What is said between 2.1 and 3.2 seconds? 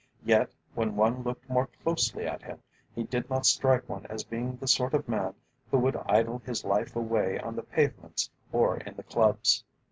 at him, he